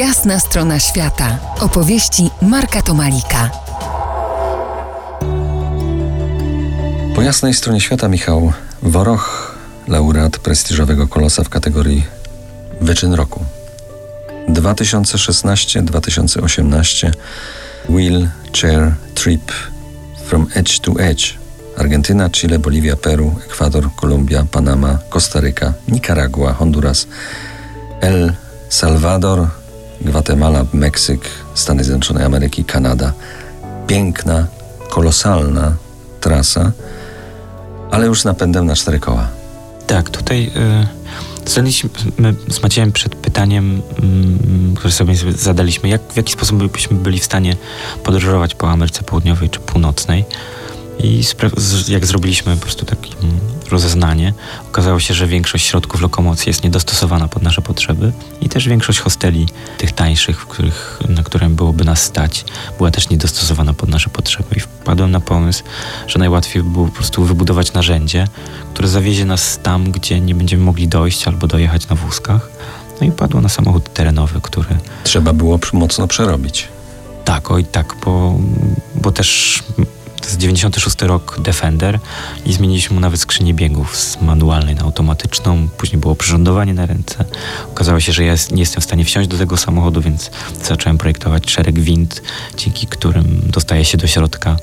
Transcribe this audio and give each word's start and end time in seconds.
Jasna 0.00 0.40
strona 0.40 0.78
świata. 0.78 1.38
Opowieści 1.60 2.30
Marka 2.42 2.82
Tomalika. 2.82 3.50
Po 7.14 7.22
jasnej 7.22 7.54
stronie 7.54 7.80
świata 7.80 8.08
Michał 8.08 8.52
Woroch, 8.82 9.56
laureat 9.88 10.38
prestiżowego 10.38 11.08
kolosa 11.08 11.44
w 11.44 11.48
kategorii 11.48 12.06
Wyczyn 12.80 13.14
roku. 13.14 13.44
2016-2018 14.48 17.10
Wheelchair 17.88 18.94
Trip 19.14 19.52
from 20.26 20.46
Edge 20.54 20.78
to 20.78 21.00
Edge 21.00 21.24
Argentyna, 21.76 22.30
Chile, 22.30 22.58
Boliwia, 22.58 22.96
Peru, 22.96 23.36
Ekwador, 23.46 23.90
Kolumbia, 23.96 24.46
Panama, 24.50 24.98
Kostaryka, 25.08 25.72
Nikaragua, 25.88 26.52
Honduras, 26.52 27.06
El 28.00 28.32
Salvador, 28.68 29.59
Gwatemala, 30.00 30.64
Meksyk, 30.72 31.28
Stany 31.54 31.84
Zjednoczone 31.84 32.24
Ameryki, 32.24 32.64
Kanada. 32.64 33.12
Piękna, 33.86 34.46
kolosalna 34.90 35.76
trasa, 36.20 36.72
ale 37.90 38.06
już 38.06 38.20
z 38.20 38.24
napędem 38.24 38.66
na 38.66 38.76
cztery 38.76 39.00
koła. 39.00 39.28
Tak, 39.86 40.10
tutaj 40.10 40.50
y, 41.46 41.50
zadaliśmy 41.50 41.90
z 42.48 42.62
Maciejem 42.62 42.92
przed 42.92 43.14
pytaniem, 43.14 43.82
y, 44.72 44.76
które 44.76 44.92
sobie 44.92 45.14
zadaliśmy, 45.36 45.88
jak, 45.88 46.12
w 46.12 46.16
jaki 46.16 46.32
sposób 46.32 46.72
byśmy 46.72 46.96
byli 46.96 47.18
w 47.18 47.24
stanie 47.24 47.56
podróżować 48.04 48.54
po 48.54 48.70
Ameryce 48.70 49.02
Południowej 49.02 49.50
czy 49.50 49.60
Północnej. 49.60 50.24
I 51.02 51.22
jak 51.88 52.06
zrobiliśmy 52.06 52.56
po 52.56 52.62
prostu 52.62 52.86
takie 52.86 53.10
rozeznanie, 53.70 54.34
okazało 54.68 55.00
się, 55.00 55.14
że 55.14 55.26
większość 55.26 55.66
środków 55.66 56.00
lokomocji 56.00 56.50
jest 56.50 56.64
niedostosowana 56.64 57.28
pod 57.28 57.42
nasze 57.42 57.62
potrzeby 57.62 58.12
i 58.40 58.48
też 58.48 58.68
większość 58.68 58.98
hosteli, 58.98 59.46
tych 59.78 59.92
tańszych, 59.92 60.38
których, 60.38 60.98
na 61.08 61.22
które 61.22 61.48
byłoby 61.48 61.84
nas 61.84 62.02
stać, 62.02 62.44
była 62.78 62.90
też 62.90 63.08
niedostosowana 63.08 63.74
pod 63.74 63.88
nasze 63.88 64.10
potrzeby. 64.10 64.48
I 64.56 64.60
wpadłem 64.60 65.10
na 65.10 65.20
pomysł, 65.20 65.62
że 66.06 66.18
najłatwiej 66.18 66.62
by 66.62 66.70
było 66.70 66.86
po 66.86 66.92
prostu 66.92 67.24
wybudować 67.24 67.72
narzędzie, 67.72 68.28
które 68.74 68.88
zawiezie 68.88 69.24
nas 69.24 69.58
tam, 69.62 69.92
gdzie 69.92 70.20
nie 70.20 70.34
będziemy 70.34 70.64
mogli 70.64 70.88
dojść 70.88 71.28
albo 71.28 71.46
dojechać 71.46 71.88
na 71.88 71.96
wózkach. 71.96 72.50
No 73.00 73.06
i 73.06 73.12
padło 73.12 73.40
na 73.40 73.48
samochód 73.48 73.92
terenowy, 73.92 74.40
który... 74.40 74.78
Trzeba 75.04 75.32
było 75.32 75.58
mocno 75.72 76.08
przerobić. 76.08 76.68
Tak, 77.24 77.50
oj 77.50 77.64
tak, 77.64 77.94
bo, 78.04 78.38
bo 78.94 79.12
też 79.12 79.62
to 80.20 80.26
jest 80.26 80.38
96 80.38 81.02
rok 81.02 81.40
Defender 81.40 81.98
i 82.46 82.52
zmieniliśmy 82.52 82.94
mu 82.94 83.00
nawet 83.00 83.20
skrzynię 83.20 83.54
biegów 83.54 83.96
z 83.96 84.22
manualnej 84.22 84.74
na 84.74 84.82
automatyczną. 84.82 85.68
Później 85.68 86.00
było 86.00 86.14
przyrządowanie 86.14 86.74
na 86.74 86.86
ręce. 86.86 87.24
Okazało 87.70 88.00
się, 88.00 88.12
że 88.12 88.24
ja 88.24 88.34
nie 88.50 88.60
jestem 88.60 88.80
w 88.80 88.84
stanie 88.84 89.04
wsiąść 89.04 89.28
do 89.28 89.38
tego 89.38 89.56
samochodu, 89.56 90.00
więc 90.00 90.30
zacząłem 90.64 90.98
projektować 90.98 91.50
szereg 91.50 91.80
wind, 91.80 92.22
dzięki 92.56 92.86
którym 92.86 93.40
dostaje 93.46 93.84
się 93.84 93.98
do 93.98 94.06
środka. 94.06 94.56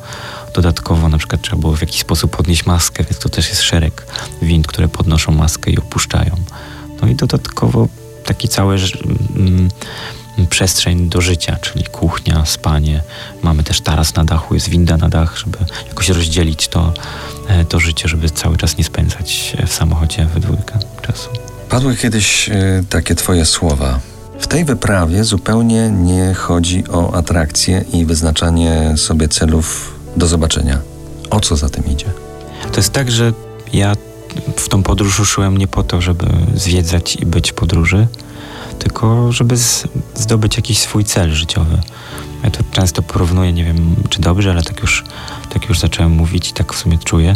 Dodatkowo 0.54 1.10
na 1.10 1.18
przykład 1.18 1.42
trzeba 1.42 1.58
było 1.58 1.76
w 1.76 1.82
jakiś 1.82 2.02
sposób 2.02 2.38
podnieść 2.38 2.66
maskę, 2.66 3.04
więc 3.04 3.20
to 3.20 3.30
też 3.30 3.50
jest 3.50 3.62
szereg 3.62 4.06
wind, 4.42 4.68
które 4.68 4.88
podnoszą 4.88 5.32
maskę 5.32 5.72
i 5.72 5.78
opuszczają. 5.78 6.36
No 7.02 7.08
i 7.08 7.16
dodatkowo 7.16 7.88
taki 8.26 8.48
cały 8.48 8.78
mm, 9.36 9.70
przestrzeń 10.46 11.10
do 11.10 11.22
życia, 11.22 11.58
czyli 11.62 11.84
kuchnia, 11.84 12.46
spanie. 12.46 13.02
Mamy 13.44 13.64
też 13.64 13.82
taras 13.82 14.16
na 14.16 14.26
dachu, 14.26 14.54
jest 14.54 14.70
winda 14.70 14.98
na 14.98 15.10
dach, 15.10 15.38
żeby 15.38 15.58
jakoś 15.88 16.10
rozdzielić 16.10 16.68
to, 16.68 16.94
e, 17.48 17.66
to 17.66 17.80
życie, 17.80 18.08
żeby 18.08 18.30
cały 18.30 18.58
czas 18.58 18.78
nie 18.78 18.84
spędzać 18.84 19.56
w 19.68 19.74
samochodzie 19.74 20.26
we 20.26 20.40
dwójkę 20.40 20.80
czasu. 21.02 21.30
Padły 21.70 21.96
kiedyś 21.96 22.50
e, 22.50 22.84
takie 22.90 23.16
twoje 23.16 23.46
słowa. 23.46 24.00
W 24.40 24.48
tej 24.48 24.66
wyprawie 24.66 25.24
zupełnie 25.24 25.90
nie 25.90 26.34
chodzi 26.34 26.84
o 26.92 27.14
atrakcje 27.14 27.86
i 27.94 28.06
wyznaczanie 28.06 28.94
sobie 28.98 29.28
celów 29.28 29.96
do 30.18 30.28
zobaczenia. 30.28 30.80
O 31.30 31.40
co 31.40 31.56
za 31.56 31.70
tym 31.70 31.86
idzie? 31.86 32.06
To 32.72 32.78
jest 32.78 32.94
tak, 32.94 33.12
że 33.12 33.34
ja 33.74 33.94
w 34.56 34.70
tą 34.70 34.84
podróż 34.84 35.20
ruszyłem 35.20 35.58
nie 35.58 35.68
po 35.68 35.84
to, 35.84 36.02
żeby 36.02 36.26
zwiedzać 36.56 37.16
i 37.16 37.26
być 37.26 37.52
w 37.52 37.54
podróży, 37.54 38.08
tylko 38.80 39.32
żeby 39.32 39.56
zdobyć 40.16 40.56
jakiś 40.56 40.80
swój 40.80 41.04
cel 41.04 41.32
życiowy. 41.32 41.82
Ja 42.44 42.52
to 42.52 42.64
często 42.72 43.02
porównuję, 43.02 43.54
nie 43.54 43.66
wiem 43.66 43.96
czy 44.10 44.22
dobrze, 44.22 44.52
ale 44.52 44.64
tak 44.64 44.82
już, 44.82 45.04
tak 45.50 45.70
już 45.70 45.80
zacząłem 45.80 46.12
mówić 46.12 46.50
i 46.50 46.54
tak 46.54 46.74
w 46.74 46.78
sumie 46.78 46.98
czuję, 46.98 47.36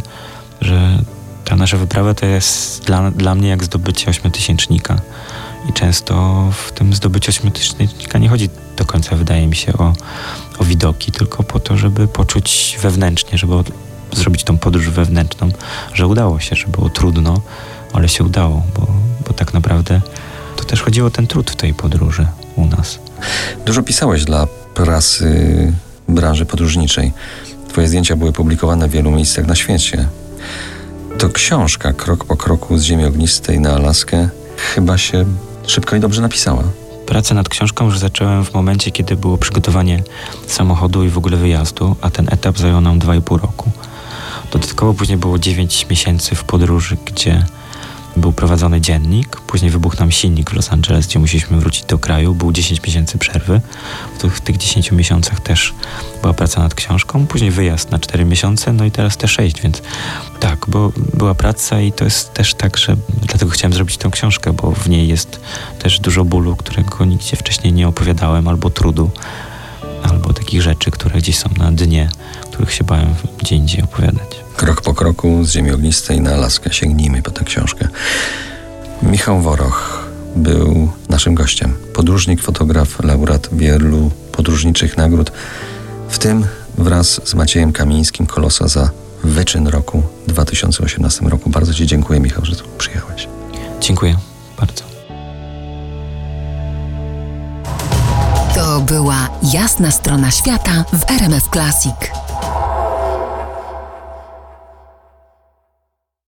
że 0.62 1.04
ta 1.46 1.56
nasza 1.56 1.78
wyprawa 1.78 2.14
to 2.14 2.26
jest 2.26 2.84
dla, 2.86 3.12
dla 3.12 3.36
mnie 3.36 3.50
jak 3.50 3.64
zdobycie 3.64 4.10
ośmiotysięcznika. 4.10 5.02
I 5.70 5.74
często 5.74 6.46
w 6.52 6.72
tym 6.72 6.94
zdobyciu 6.94 7.30
ośmiotysięcznika 7.30 8.20
nie 8.20 8.30
chodzi 8.30 8.50
do 8.78 8.86
końca, 8.86 9.16
wydaje 9.16 9.48
mi 9.48 9.56
się, 9.56 9.74
o, 9.74 9.94
o 10.60 10.64
widoki, 10.64 11.12
tylko 11.12 11.44
po 11.44 11.60
to, 11.60 11.78
żeby 11.78 12.08
poczuć 12.08 12.78
wewnętrznie, 12.82 13.38
żeby 13.38 13.54
zrobić 14.12 14.44
tą 14.44 14.58
podróż 14.58 14.90
wewnętrzną, 14.90 15.52
że 15.94 16.08
udało 16.08 16.40
się, 16.40 16.56
że 16.56 16.68
było 16.68 16.90
trudno, 16.90 17.42
ale 17.94 18.10
się 18.10 18.24
udało, 18.24 18.64
bo, 18.76 18.88
bo 19.28 19.34
tak 19.34 19.54
naprawdę 19.54 20.02
też 20.72 20.82
chodziło 20.82 21.08
o 21.08 21.12
ten 21.12 21.28
trud 21.28 21.52
w 21.52 21.56
tej 21.56 21.74
podróży 21.74 22.28
u 22.56 22.66
nas. 22.66 23.00
Dużo 23.66 23.84
pisałeś 23.84 24.26
dla 24.26 24.48
prasy 24.74 25.74
branży 26.08 26.46
podróżniczej. 26.46 27.12
Twoje 27.70 27.88
zdjęcia 27.88 28.16
były 28.16 28.34
publikowane 28.34 28.88
w 28.88 28.92
wielu 28.92 29.12
miejscach 29.12 29.48
na 29.48 29.56
świecie. 29.56 30.08
To 31.18 31.30
książka 31.30 31.94
Krok 31.94 32.26
po 32.26 32.38
kroku 32.38 32.78
z 32.78 32.84
ziemi 32.84 33.06
ognistej 33.06 33.60
na 33.60 33.74
Alaskę 33.74 34.30
chyba 34.58 34.98
się 34.98 35.26
szybko 35.68 35.96
i 35.96 36.00
dobrze 36.00 36.22
napisała. 36.22 36.64
Pracę 37.06 37.36
nad 37.36 37.50
książką 37.50 37.86
już 37.86 38.00
zacząłem 38.00 38.46
w 38.46 38.54
momencie, 38.54 38.92
kiedy 38.92 39.16
było 39.16 39.38
przygotowanie 39.38 40.04
samochodu 40.48 41.04
i 41.04 41.10
w 41.10 41.18
ogóle 41.18 41.38
wyjazdu, 41.38 41.96
a 42.02 42.10
ten 42.10 42.28
etap 42.32 42.58
zajął 42.58 42.82
nam 42.82 43.00
2,5 43.00 43.42
roku. 43.42 43.72
Dodatkowo 44.52 44.94
później 44.94 45.18
było 45.18 45.40
9 45.40 45.86
miesięcy 45.90 46.36
w 46.36 46.44
podróży, 46.44 46.98
gdzie 47.06 47.46
był 48.18 48.34
prowadzony 48.34 48.82
dziennik, 48.82 49.42
później 49.42 49.72
wybuchł 49.72 49.98
nam 50.00 50.12
silnik 50.12 50.50
w 50.50 50.54
Los 50.54 50.72
Angeles, 50.72 51.08
gdzie 51.08 51.20
musieliśmy 51.20 51.58
wrócić 51.58 51.86
do 51.86 51.98
kraju. 51.98 52.36
Był 52.36 52.52
10 52.52 52.84
miesięcy 52.84 53.18
przerwy. 53.18 53.62
W 54.18 54.22
tych, 54.22 54.36
w 54.36 54.42
tych 54.42 54.58
10 54.58 54.92
miesiącach 54.92 55.40
też 55.40 55.74
była 56.22 56.34
praca 56.34 56.62
nad 56.62 56.76
książką, 56.76 57.28
później 57.28 57.52
wyjazd 57.52 57.92
na 57.92 58.00
4 58.00 58.26
miesiące, 58.26 58.74
no 58.74 58.86
i 58.86 58.92
teraz 58.92 59.18
te 59.18 59.28
6, 59.28 59.62
więc 59.62 59.82
tak, 60.40 60.66
bo 60.68 60.92
była 61.14 61.36
praca 61.36 61.82
i 61.82 61.92
to 61.92 62.06
jest 62.06 62.34
też 62.34 62.54
tak, 62.54 62.78
że 62.78 62.96
dlatego 63.22 63.52
chciałem 63.52 63.74
zrobić 63.74 63.98
tę 63.98 64.10
książkę, 64.12 64.54
bo 64.54 64.72
w 64.72 64.90
niej 64.90 65.08
jest 65.08 65.40
też 65.80 66.00
dużo 66.00 66.26
bólu, 66.26 66.56
którego 66.56 67.06
nigdzie 67.06 67.38
wcześniej 67.38 67.74
nie 67.74 67.88
opowiadałem, 67.88 68.48
albo 68.48 68.70
trudu, 68.70 69.10
albo 70.04 70.34
takich 70.34 70.62
rzeczy, 70.62 70.92
które 70.92 71.20
gdzieś 71.20 71.38
są 71.38 71.50
na 71.58 71.72
dnie, 71.72 72.10
których 72.52 72.74
się 72.74 72.84
bałem 72.84 73.16
gdzie 73.40 73.56
indziej 73.56 73.84
opowiadać. 73.84 74.41
Krok 74.58 74.82
po 74.82 74.94
kroku 74.94 75.44
z 75.44 75.52
ziemi 75.52 75.72
ognistej 75.72 76.22
na 76.22 76.34
Alaskę. 76.34 76.74
Sięgnijmy 76.74 77.22
po 77.22 77.32
tę 77.32 77.46
książkę. 77.46 77.88
Michał 79.04 79.42
Woroch 79.42 80.08
był 80.36 80.90
naszym 81.10 81.36
gościem. 81.36 81.74
Podróżnik, 81.94 82.42
fotograf, 82.42 83.04
laureat 83.04 83.50
wielu 83.52 84.12
podróżniczych 84.32 84.98
nagród, 84.98 85.32
w 86.10 86.18
tym 86.18 86.46
wraz 86.78 87.22
z 87.24 87.34
Maciejem 87.34 87.74
Kamińskim 87.74 88.28
Kolosa 88.28 88.68
za 88.68 88.90
wyczyn 89.24 89.68
roku 89.68 90.04
2018 90.28 91.26
roku. 91.26 91.50
Bardzo 91.50 91.74
Ci 91.74 91.88
dziękuję, 91.88 92.20
Michał, 92.20 92.46
że 92.46 92.56
tu 92.56 92.64
przyjechałeś. 92.78 93.28
Dziękuję 93.80 94.16
bardzo. 94.60 94.84
To 98.56 98.82
była 98.82 99.30
jasna 99.54 99.92
strona 99.92 100.32
świata 100.32 100.86
w 100.94 101.12
RMF 101.12 101.44
Classic. 101.54 102.21